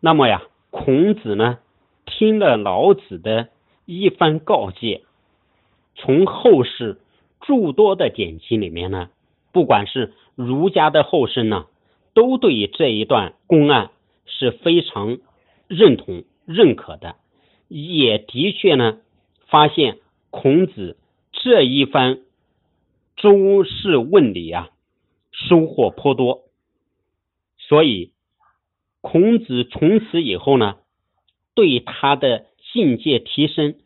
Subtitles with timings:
[0.00, 1.58] 那么呀，孔子呢
[2.06, 3.48] 听了老子的
[3.84, 5.02] 一番告诫，
[5.96, 7.00] 从后世
[7.40, 9.10] 诸多的典籍里面呢，
[9.52, 11.66] 不管是儒家的后生呢，
[12.14, 13.90] 都对这一段公案
[14.24, 15.18] 是非常
[15.66, 17.16] 认同、认可的，
[17.66, 19.00] 也的确呢
[19.48, 19.98] 发现
[20.30, 20.96] 孔子
[21.32, 22.20] 这一番
[23.16, 24.70] 诸事问礼啊，
[25.32, 26.44] 收获颇多，
[27.58, 28.12] 所以。
[29.00, 30.76] 孔子从此以后呢，
[31.54, 33.76] 对他的境界提升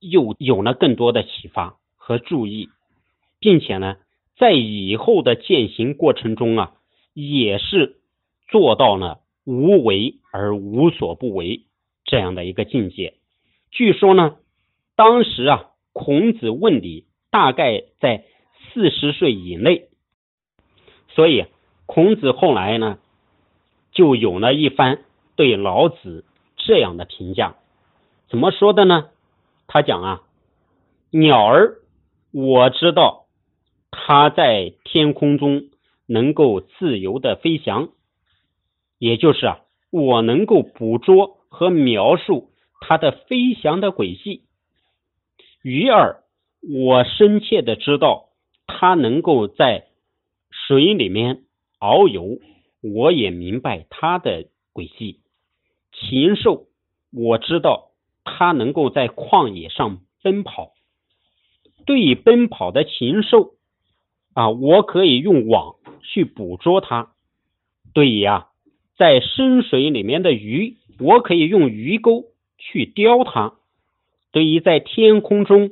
[0.00, 2.68] 又有了更多的启发和注意，
[3.38, 3.96] 并且呢，
[4.36, 6.74] 在以后的践行过程中啊，
[7.14, 7.96] 也是
[8.48, 11.62] 做到了无为而无所不为
[12.04, 13.14] 这样的一个境界。
[13.70, 14.36] 据说呢，
[14.96, 18.24] 当时啊，孔子问礼大概在
[18.74, 19.88] 四十岁以内，
[21.08, 21.46] 所以
[21.86, 22.98] 孔子后来呢。
[23.96, 25.02] 就有了一番
[25.36, 27.56] 对老子这样的评价，
[28.28, 29.08] 怎么说的呢？
[29.66, 30.22] 他讲啊，
[31.10, 31.78] 鸟儿
[32.30, 33.24] 我知道
[33.90, 35.70] 它在天空中
[36.06, 37.88] 能够自由的飞翔，
[38.98, 42.50] 也就是啊，我能够捕捉和描述
[42.82, 44.42] 它的飞翔的轨迹。
[45.62, 46.22] 鱼儿
[46.60, 48.28] 我深切的知道
[48.66, 49.86] 它能够在
[50.50, 51.44] 水里面
[51.80, 52.38] 遨游。
[52.94, 55.20] 我也明白它的轨迹，
[55.92, 56.66] 禽兽
[57.12, 57.90] 我知道
[58.24, 60.72] 它能够在旷野上奔跑。
[61.84, 63.54] 对于奔跑的禽兽
[64.34, 67.12] 啊，我可以用网去捕捉它；
[67.94, 68.48] 对于啊，
[68.96, 72.26] 在深水里面的鱼，我可以用鱼钩
[72.58, 73.54] 去叼它；
[74.32, 75.70] 对于在天空中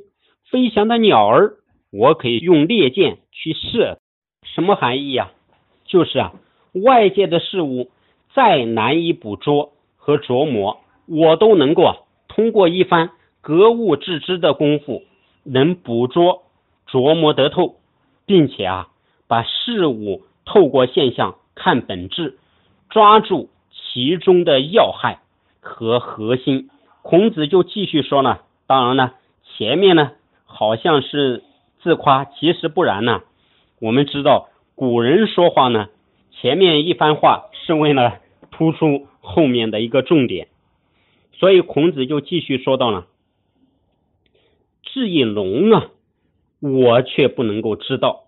[0.49, 1.57] 飞翔的鸟儿，
[1.91, 3.99] 我可以用猎箭去射。
[4.43, 5.31] 什么含义呀？
[5.85, 6.33] 就是啊。
[6.83, 7.89] 外界的事物
[8.33, 15.03] 再难以捕捉和琢磨，我都能够通过一番格物致知的功夫，
[15.43, 16.43] 能捕捉、
[16.89, 17.75] 琢磨得透，
[18.25, 18.87] 并且啊，
[19.27, 22.37] 把事物透过现象看本质，
[22.89, 25.19] 抓住其中的要害
[25.61, 26.69] 和核心。
[27.01, 29.13] 孔子就继续说呢，当然呢，
[29.55, 30.11] 前面呢
[30.45, 31.43] 好像是
[31.81, 33.21] 自夸，其实不然呢。
[33.79, 35.87] 我们知道古人说话呢。
[36.41, 38.19] 前面一番话是为了
[38.51, 40.47] 突出后面的一个重点，
[41.33, 43.07] 所以孔子就继续说到了
[44.83, 45.87] ：“至于龙啊，
[46.59, 48.25] 我却不能够知道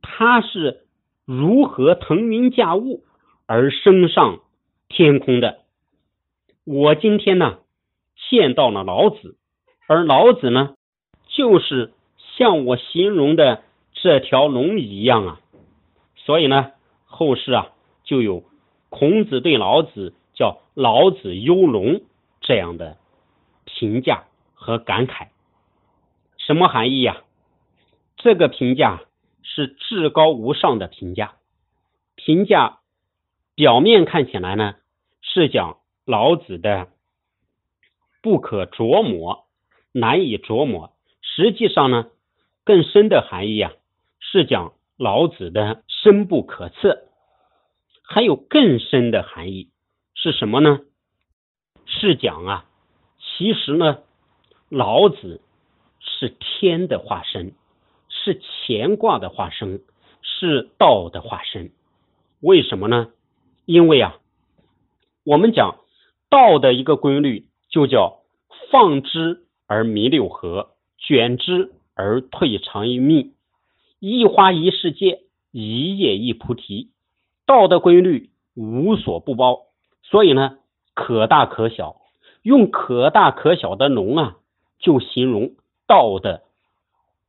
[0.00, 0.84] 它是
[1.26, 3.02] 如何腾云驾雾
[3.46, 4.40] 而升上
[4.88, 5.58] 天空的。
[6.64, 7.58] 我今天呢
[8.30, 9.36] 见到了老子，
[9.88, 10.74] 而老子呢
[11.28, 11.92] 就是
[12.36, 15.40] 像我形容的这条龙一样啊，
[16.16, 16.70] 所以呢。”
[17.12, 18.42] 后世啊，就有
[18.88, 22.00] 孔子对老子叫“老子幽龙”
[22.40, 22.96] 这样的
[23.64, 24.24] 评价
[24.54, 25.28] 和感慨。
[26.38, 27.22] 什么含义呀？
[28.16, 29.02] 这个评价
[29.42, 31.34] 是至高无上的评价。
[32.16, 32.80] 评价
[33.54, 34.74] 表面看起来呢，
[35.20, 36.88] 是讲老子的
[38.22, 39.44] 不可琢磨、
[39.92, 40.92] 难以琢磨。
[41.20, 42.06] 实际上呢，
[42.64, 43.72] 更深的含义啊，
[44.18, 44.72] 是讲。
[44.98, 47.04] 老子的深不可测，
[48.02, 49.68] 还有更深的含义
[50.14, 50.80] 是什么呢？
[51.86, 52.64] 是讲啊，
[53.20, 53.98] 其实呢，
[54.68, 55.40] 老子
[56.00, 57.52] 是天的化身，
[58.08, 59.80] 是乾卦的化身，
[60.22, 61.70] 是道的化身。
[62.40, 63.12] 为什么呢？
[63.64, 64.18] 因为啊，
[65.24, 65.76] 我们讲
[66.28, 68.22] 道的一个规律就叫
[68.72, 73.34] 放之而弥六合，卷之而退长于密。
[74.00, 75.20] 一花一世界，
[75.52, 76.90] 一叶一菩提。
[77.46, 79.66] 道的规律无所不包，
[80.02, 80.58] 所以呢，
[80.94, 82.00] 可大可小。
[82.42, 84.36] 用可大可小的龙啊，
[84.80, 85.52] 就形容
[85.86, 86.42] 道的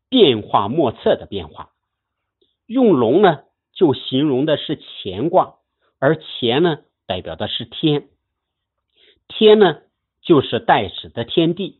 [0.10, 1.70] 变化莫测的变化。
[2.66, 3.42] 用龙呢，
[3.74, 5.56] 就形容的是乾卦，
[6.00, 8.08] 而乾呢，代表的是天。
[9.28, 9.82] 天呢，
[10.22, 11.80] 就是代指的天地，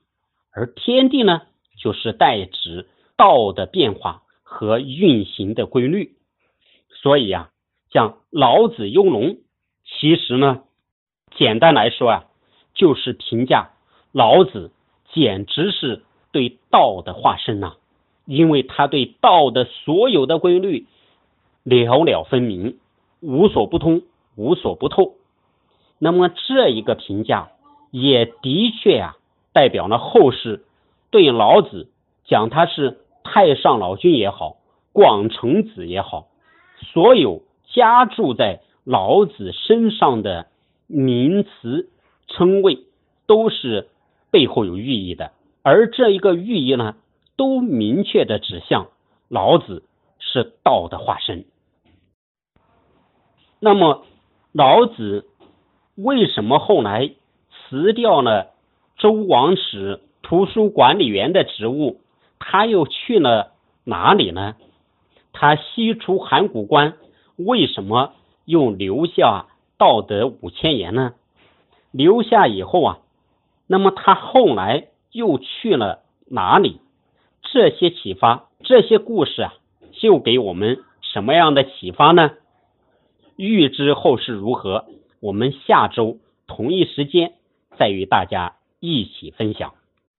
[0.52, 1.42] 而天地呢，
[1.78, 4.20] 就是代指道的变化。
[4.56, 6.16] 和运行的规律，
[7.04, 7.50] 所以啊，
[7.92, 9.38] 像老子幽龙，
[9.84, 10.64] 其实呢，
[11.36, 12.24] 简单来说啊，
[12.74, 13.74] 就是评价
[14.12, 14.72] 老子
[15.14, 16.02] 简直是
[16.32, 17.74] 对道的化身呐，
[18.26, 20.88] 因为他对道的所有的规律
[21.64, 22.80] 了了分明，
[23.22, 24.02] 无所不通，
[24.36, 25.14] 无所不透。
[26.00, 27.52] 那么这一个评价
[27.92, 29.18] 也的确啊，
[29.54, 30.66] 代表了后世
[31.12, 31.92] 对老子
[32.24, 32.98] 讲他是。
[33.26, 34.58] 太上老君也好，
[34.92, 36.28] 广成子也好，
[36.92, 40.48] 所有加注在老子身上的
[40.88, 41.90] 名词
[42.28, 42.80] 称谓
[43.26, 43.88] 都是
[44.32, 45.32] 背后有寓意的，
[45.62, 46.96] 而这一个寓意呢，
[47.38, 48.88] 都明确的指向
[49.30, 49.84] 老子
[50.20, 51.46] 是道的化身。
[53.60, 54.04] 那么，
[54.52, 55.26] 老子
[55.96, 57.12] 为什么后来
[57.50, 58.52] 辞掉了
[58.98, 62.02] 周王室图书管理员的职务？
[62.40, 63.54] 他又去了
[63.86, 64.56] 哪里呢？
[65.34, 66.94] 他西出函谷关，
[67.36, 68.14] 为什么
[68.46, 69.48] 又留下
[69.78, 71.16] 道德五千言呢？
[71.92, 73.00] 留下以后啊，
[73.68, 76.80] 那么他后来又去了哪里？
[77.42, 79.54] 这些启发，这些故事啊，
[79.92, 82.32] 就给我们什么样的启发呢？
[83.36, 84.86] 预知后事如何，
[85.20, 87.34] 我们下周同一时间
[87.78, 89.74] 再与大家一起分享。